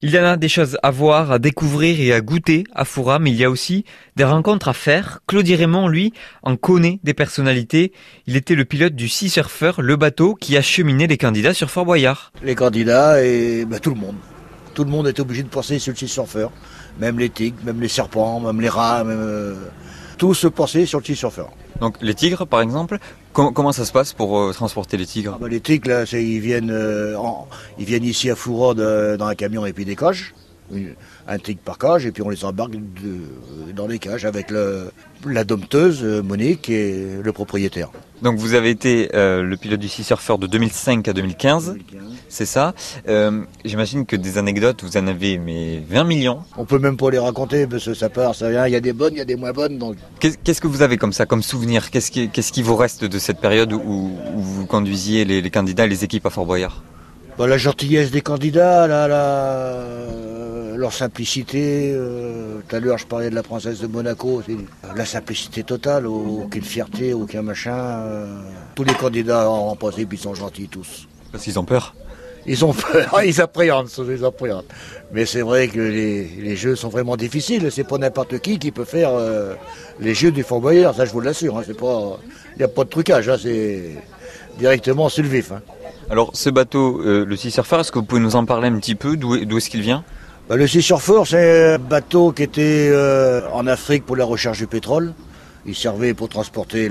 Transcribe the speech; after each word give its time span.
Il 0.00 0.10
y 0.10 0.18
en 0.20 0.22
a 0.22 0.36
des 0.36 0.48
choses 0.48 0.78
à 0.84 0.92
voir, 0.92 1.32
à 1.32 1.40
découvrir 1.40 2.00
et 2.00 2.12
à 2.12 2.20
goûter 2.20 2.62
à 2.72 2.84
Foura, 2.84 3.18
mais 3.18 3.32
il 3.32 3.36
y 3.36 3.44
a 3.44 3.50
aussi 3.50 3.84
des 4.14 4.22
rencontres 4.22 4.68
à 4.68 4.72
faire. 4.72 5.18
Claudie 5.26 5.56
Raymond, 5.56 5.88
lui, 5.88 6.12
en 6.44 6.54
connaît 6.54 7.00
des 7.02 7.14
personnalités. 7.14 7.90
Il 8.28 8.36
était 8.36 8.54
le 8.54 8.64
pilote 8.64 8.94
du 8.94 9.08
Sea 9.08 9.28
Surfer, 9.28 9.72
le 9.78 9.96
bateau 9.96 10.36
qui 10.36 10.56
a 10.56 10.62
cheminé 10.62 11.08
les 11.08 11.16
candidats 11.16 11.52
sur 11.52 11.68
Fort 11.68 11.84
Boyard. 11.84 12.32
Les 12.44 12.54
candidats 12.54 13.24
et 13.24 13.64
bah, 13.64 13.80
tout 13.80 13.90
le 13.90 13.96
monde. 13.96 14.14
Tout 14.72 14.84
le 14.84 14.90
monde 14.90 15.08
est 15.08 15.18
obligé 15.18 15.42
de 15.42 15.48
passer 15.48 15.80
sur 15.80 15.92
le 15.92 15.98
Sea 15.98 16.06
Surfer. 16.06 16.46
Même 17.00 17.18
les 17.18 17.30
tigres, 17.30 17.58
même 17.64 17.80
les 17.80 17.88
serpents, 17.88 18.38
même 18.38 18.60
les 18.60 18.68
rats, 18.68 19.02
même, 19.02 19.18
euh, 19.20 19.56
tout 20.16 20.32
se 20.32 20.46
passer 20.46 20.86
sur 20.86 21.00
le 21.00 21.04
Sea 21.06 21.16
Surfer. 21.16 21.46
Donc 21.80 21.96
les 22.00 22.14
tigres, 22.14 22.46
par 22.46 22.60
exemple, 22.60 22.98
comment 23.32 23.72
ça 23.72 23.84
se 23.84 23.92
passe 23.92 24.12
pour 24.12 24.38
euh, 24.38 24.52
transporter 24.52 24.96
les 24.96 25.06
tigres? 25.06 25.34
Ah 25.36 25.38
bah, 25.40 25.48
Les 25.48 25.60
tigres, 25.60 25.88
là, 25.88 26.04
ils, 26.12 26.40
viennent, 26.40 26.70
euh, 26.70 27.16
ils 27.78 27.84
viennent 27.84 28.04
ici 28.04 28.30
à 28.30 28.36
Fourode 28.36 28.78
dans 29.16 29.26
un 29.26 29.34
camion 29.34 29.64
et 29.64 29.72
puis 29.72 29.84
des 29.84 29.96
cages 29.96 30.34
un 31.26 31.38
tigre 31.38 31.60
par 31.64 31.78
cage, 31.78 32.06
et 32.06 32.12
puis 32.12 32.22
on 32.22 32.28
les 32.28 32.44
embarque 32.44 32.72
dans 33.74 33.86
les 33.86 33.98
cages 33.98 34.24
avec 34.24 34.52
la 35.24 35.44
dompteuse 35.44 36.00
euh, 36.02 36.22
Monique 36.22 36.68
et 36.68 37.18
le 37.22 37.32
propriétaire. 37.32 37.90
Donc 38.22 38.36
vous 38.38 38.54
avez 38.54 38.70
été 38.70 39.10
euh, 39.14 39.42
le 39.42 39.56
pilote 39.56 39.80
du 39.80 39.88
Sea 39.88 40.02
Surfer 40.02 40.36
de 40.38 40.46
2005 40.46 41.06
à 41.06 41.12
2015, 41.12 41.76
c'est 42.28 42.46
ça. 42.46 42.74
Euh, 43.08 43.42
j'imagine 43.64 44.06
que 44.06 44.16
des 44.16 44.38
anecdotes, 44.38 44.82
vous 44.82 44.96
en 44.96 45.06
avez 45.06 45.38
mais 45.38 45.82
20 45.88 46.04
millions. 46.04 46.40
On 46.56 46.64
peut 46.64 46.78
même 46.78 46.96
pas 46.96 47.10
les 47.10 47.18
raconter 47.18 47.66
parce 47.66 47.84
que 47.84 47.94
ça 47.94 48.08
part, 48.08 48.34
ça 48.34 48.50
vient. 48.50 48.66
Il 48.66 48.72
y 48.72 48.76
a 48.76 48.80
des 48.80 48.92
bonnes, 48.92 49.14
il 49.14 49.18
y 49.18 49.22
a 49.22 49.24
des 49.24 49.36
moins 49.36 49.52
bonnes. 49.52 49.78
Donc. 49.78 49.96
Qu'est-ce 50.20 50.60
que 50.60 50.66
vous 50.66 50.82
avez 50.82 50.96
comme 50.96 51.12
ça, 51.12 51.26
comme 51.26 51.42
souvenir? 51.42 51.90
Qu'est-ce 51.90 52.10
qui, 52.10 52.28
qui, 52.28 52.62
vous 52.62 52.76
reste 52.76 53.04
de 53.04 53.18
cette 53.18 53.40
période 53.40 53.72
où, 53.72 54.10
vous 54.34 54.66
conduisiez 54.66 55.24
les, 55.24 55.40
les, 55.40 55.50
candidats 55.50 55.86
et 55.86 55.88
les 55.88 56.04
équipes 56.04 56.26
à 56.26 56.30
Fort 56.30 56.46
Boyard? 56.46 56.82
Bah, 57.38 57.46
La 57.46 57.56
gentillesse 57.56 58.10
des 58.10 58.20
candidats, 58.20 58.86
la, 58.88 59.06
la, 59.06 59.74
leur 60.78 60.92
simplicité. 60.92 61.92
Euh, 61.92 62.60
tout 62.66 62.76
à 62.76 62.80
l'heure, 62.80 62.98
je 62.98 63.06
parlais 63.06 63.30
de 63.30 63.34
la 63.34 63.42
princesse 63.42 63.80
de 63.80 63.86
Monaco. 63.86 64.42
La 64.96 65.04
simplicité 65.04 65.64
totale, 65.64 66.06
aucune 66.06 66.62
fierté, 66.62 67.12
aucun 67.12 67.42
machin. 67.42 67.76
Euh, 67.76 68.40
tous 68.74 68.84
les 68.84 68.94
candidats 68.94 69.50
en 69.50 69.74
principe, 69.76 70.12
ils 70.12 70.18
sont 70.18 70.34
gentils 70.34 70.68
tous. 70.68 71.08
Parce 71.32 71.44
qu'ils 71.44 71.58
ont 71.58 71.64
peur 71.64 71.94
ils 72.50 72.64
ont 72.64 72.72
peur, 72.72 73.20
ils 73.26 73.42
appréhendent, 73.42 73.90
ils 74.08 74.24
appréhendent. 74.24 74.64
Mais 75.12 75.26
c'est 75.26 75.42
vrai 75.42 75.68
que 75.68 75.80
les, 75.80 76.56
jeux 76.56 76.76
sont 76.76 76.88
vraiment 76.88 77.14
difficiles. 77.14 77.68
C'est 77.70 77.86
pas 77.86 77.98
n'importe 77.98 78.38
qui 78.38 78.58
qui 78.58 78.70
peut 78.70 78.86
faire 78.86 79.10
euh, 79.12 79.54
les 80.00 80.14
jeux 80.14 80.30
du 80.30 80.42
Fort 80.44 80.62
Boyard, 80.62 80.94
ça 80.94 81.04
je 81.04 81.12
vous 81.12 81.20
l'assure. 81.20 81.58
Hein. 81.58 81.62
Il 81.66 82.58
n'y 82.58 82.64
a 82.64 82.68
pas 82.68 82.84
de 82.84 82.88
trucage, 82.88 83.28
hein. 83.28 83.36
c'est 83.38 83.96
directement 84.58 85.10
sur 85.10 85.24
le 85.24 85.28
vif. 85.28 85.52
Hein. 85.52 85.60
Alors 86.08 86.30
ce 86.32 86.48
bateau, 86.48 87.02
le 87.02 87.36
Sea 87.36 87.50
Surfer, 87.50 87.80
est-ce 87.80 87.92
que 87.92 87.98
vous 87.98 88.06
pouvez 88.06 88.22
nous 88.22 88.34
en 88.34 88.46
parler 88.46 88.68
un 88.68 88.78
petit 88.78 88.94
peu 88.94 89.18
D'où 89.18 89.34
est-ce 89.58 89.68
qu'il 89.68 89.82
vient? 89.82 90.02
Bah, 90.48 90.56
le 90.56 90.66
Sea 90.66 90.80
Surfer, 90.80 91.22
c'est 91.26 91.74
un 91.74 91.78
bateau 91.78 92.32
qui 92.32 92.42
était 92.42 92.88
euh, 92.90 93.42
en 93.52 93.66
Afrique 93.66 94.06
pour 94.06 94.16
la 94.16 94.24
recherche 94.24 94.58
du 94.58 94.66
pétrole. 94.66 95.12
Il 95.66 95.74
servait 95.74 96.14
pour 96.14 96.30
transporter 96.30 96.88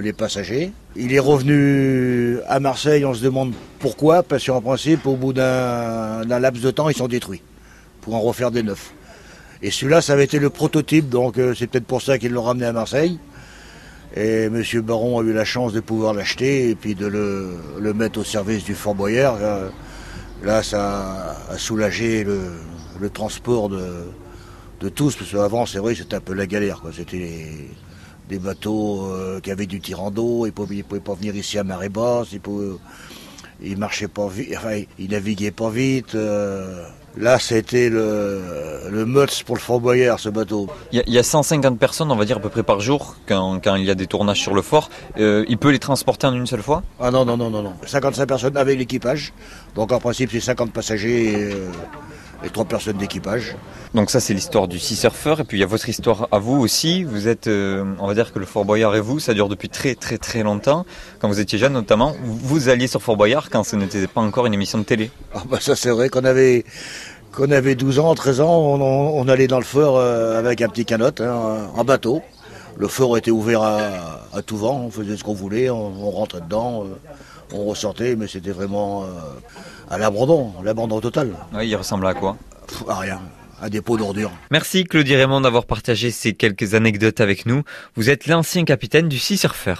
les 0.00 0.12
passagers. 0.12 0.70
Il 0.94 1.12
est 1.12 1.18
revenu 1.18 2.38
à 2.46 2.60
Marseille, 2.60 3.04
on 3.04 3.12
se 3.12 3.24
demande 3.24 3.52
pourquoi, 3.80 4.22
parce 4.22 4.46
qu'en 4.46 4.60
principe, 4.60 5.06
au 5.06 5.16
bout 5.16 5.32
d'un 5.32 6.22
laps 6.24 6.62
de 6.62 6.70
temps, 6.70 6.88
ils 6.88 6.96
sont 6.96 7.08
détruits, 7.08 7.42
pour 8.02 8.14
en 8.14 8.20
refaire 8.20 8.52
des 8.52 8.62
neufs. 8.62 8.92
Et 9.62 9.72
celui-là, 9.72 10.00
ça 10.00 10.12
avait 10.12 10.24
été 10.24 10.38
le 10.38 10.48
prototype, 10.48 11.08
donc 11.08 11.38
euh, 11.38 11.54
c'est 11.56 11.66
peut-être 11.66 11.86
pour 11.86 12.02
ça 12.02 12.18
qu'ils 12.18 12.32
l'ont 12.32 12.44
ramené 12.44 12.66
à 12.66 12.72
Marseille. 12.72 13.18
Et 14.16 14.44
M. 14.44 14.62
Baron 14.82 15.18
a 15.18 15.22
eu 15.22 15.32
la 15.32 15.44
chance 15.44 15.72
de 15.72 15.80
pouvoir 15.80 16.14
l'acheter 16.14 16.70
et 16.70 16.74
puis 16.76 16.94
de 16.94 17.06
le, 17.06 17.92
mettre 17.92 18.20
au 18.20 18.24
service 18.24 18.64
du 18.64 18.74
Fort 18.74 18.94
Boyard. 18.94 19.38
Euh, 19.40 19.68
là, 20.44 20.62
ça 20.62 21.36
a 21.50 21.58
soulagé 21.58 22.24
le, 22.24 22.40
le 22.98 23.10
transport 23.10 23.68
de, 23.68 24.04
de 24.80 24.88
tous, 24.88 25.14
parce 25.16 25.30
qu'avant, 25.30 25.66
c'est 25.66 25.78
vrai, 25.78 25.94
c'était 25.94 26.16
un 26.16 26.20
peu 26.20 26.34
la 26.34 26.46
galère. 26.46 26.82
C'était 26.92 27.68
des 28.28 28.38
bateaux 28.38 29.06
euh, 29.10 29.40
qui 29.40 29.50
avaient 29.50 29.66
du 29.66 29.80
tirant 29.80 30.10
d'eau, 30.10 30.46
ils 30.46 30.48
ne 30.48 30.82
pouvaient, 30.82 31.00
pas 31.00 31.14
venir 31.14 31.34
ici 31.34 31.58
à 31.58 31.64
marée 31.64 31.88
basse, 31.88 32.28
ils, 32.32 33.72
ne 33.72 33.76
marchaient 33.76 34.08
pas 34.08 34.28
vite, 34.28 34.54
enfin, 34.56 34.82
ils 34.98 35.10
naviguaient 35.10 35.50
pas 35.50 35.70
vite. 35.70 36.14
Euh. 36.14 36.84
Là, 37.16 37.40
c'était 37.40 37.88
le, 37.88 38.40
le 38.88 39.04
Mutz 39.04 39.42
pour 39.42 39.56
le 39.56 39.60
Fort 39.60 39.80
Boyard, 39.80 40.20
ce 40.20 40.28
bateau. 40.28 40.68
Il 40.92 41.02
y, 41.08 41.18
a, 41.18 41.22
150 41.24 41.76
personnes, 41.76 42.12
on 42.12 42.14
va 42.14 42.24
dire, 42.24 42.36
à 42.36 42.40
peu 42.40 42.50
près 42.50 42.62
par 42.62 42.78
jour, 42.78 43.16
quand, 43.26 43.58
quand 43.58 43.74
il 43.74 43.84
y 43.84 43.90
a 43.90 43.96
des 43.96 44.06
tournages 44.06 44.40
sur 44.40 44.54
le 44.54 44.62
fort. 44.62 44.90
Euh, 45.18 45.44
il 45.48 45.58
peut 45.58 45.70
les 45.70 45.80
transporter 45.80 46.28
en 46.28 46.34
une 46.34 46.46
seule 46.46 46.62
fois? 46.62 46.84
Ah 47.00 47.10
non, 47.10 47.24
non, 47.24 47.36
non, 47.36 47.50
non, 47.50 47.62
non. 47.62 47.72
55 47.84 48.26
personnes 48.26 48.56
avec 48.56 48.78
l'équipage. 48.78 49.32
Donc 49.74 49.90
en 49.90 49.98
principe, 49.98 50.30
c'est 50.30 50.38
50 50.38 50.72
passagers 50.72 51.50
et 52.44 52.50
trois 52.50 52.64
personnes 52.64 52.96
d'équipage. 52.96 53.56
Donc 53.94 54.10
ça 54.10 54.20
c'est 54.20 54.34
l'histoire 54.34 54.68
du 54.68 54.78
Sea 54.78 54.96
Surfer 54.96 55.34
et 55.40 55.44
puis 55.44 55.58
il 55.58 55.60
y 55.60 55.64
a 55.64 55.66
votre 55.66 55.88
histoire 55.88 56.28
à 56.32 56.38
vous 56.38 56.60
aussi. 56.60 57.04
Vous 57.04 57.28
êtes, 57.28 57.46
euh, 57.46 57.84
on 57.98 58.06
va 58.06 58.14
dire 58.14 58.32
que 58.32 58.38
le 58.38 58.46
Fort 58.46 58.64
Boyard 58.64 58.94
et 58.94 59.00
vous, 59.00 59.18
ça 59.18 59.34
dure 59.34 59.48
depuis 59.48 59.68
très 59.68 59.94
très 59.94 60.18
très 60.18 60.42
longtemps. 60.42 60.86
Quand 61.18 61.28
vous 61.28 61.40
étiez 61.40 61.58
jeune 61.58 61.72
notamment, 61.72 62.14
vous 62.22 62.68
alliez 62.68 62.86
sur 62.86 63.02
Fort 63.02 63.16
Boyard 63.16 63.50
quand 63.50 63.64
ce 63.64 63.76
n'était 63.76 64.06
pas 64.06 64.20
encore 64.20 64.46
une 64.46 64.54
émission 64.54 64.78
de 64.78 64.84
télé. 64.84 65.10
Ah 65.34 65.42
bah 65.48 65.58
ça 65.60 65.76
c'est 65.76 65.90
vrai 65.90 66.08
qu'on 66.08 66.24
avait 66.24 66.64
qu'on 67.32 67.50
avait 67.50 67.74
12 67.74 68.00
ans, 68.00 68.14
13 68.14 68.40
ans, 68.40 68.60
on, 68.80 69.28
allait 69.28 69.46
dans 69.46 69.58
le 69.58 69.64
fort 69.64 69.98
euh, 69.98 70.38
avec 70.38 70.62
un 70.62 70.68
petit 70.68 70.84
canot, 70.84 71.12
hein, 71.20 71.68
en 71.76 71.84
bateau. 71.84 72.22
Le 72.76 72.88
fort 72.88 73.16
était 73.16 73.30
ouvert 73.30 73.62
à, 73.62 74.42
tout 74.44 74.56
vent, 74.56 74.84
on 74.86 74.90
faisait 74.90 75.16
ce 75.16 75.24
qu'on 75.24 75.34
voulait, 75.34 75.70
on, 75.70 76.10
rentrait 76.10 76.40
dedans, 76.40 76.84
euh, 76.84 76.94
on 77.52 77.64
ressortait, 77.64 78.16
mais 78.16 78.26
c'était 78.26 78.52
vraiment 78.52 79.04
à 79.90 79.98
l'abandon, 79.98 80.52
l'abandon 80.62 81.00
total. 81.00 81.34
Oui, 81.52 81.68
il 81.68 81.76
ressemble 81.76 82.06
à 82.06 82.14
quoi? 82.14 82.36
À 82.88 82.98
rien 82.98 83.20
à 83.60 83.68
des 83.68 83.80
pots 83.80 83.96
d'ordures. 83.96 84.32
Merci 84.50 84.84
Claudie 84.84 85.16
Raymond 85.16 85.42
d'avoir 85.42 85.66
partagé 85.66 86.10
ces 86.10 86.32
quelques 86.32 86.74
anecdotes 86.74 87.20
avec 87.20 87.46
nous. 87.46 87.62
Vous 87.94 88.10
êtes 88.10 88.26
l'ancien 88.26 88.64
capitaine 88.64 89.08
du 89.08 89.18
Sea 89.18 89.36
Surfer. 89.36 89.74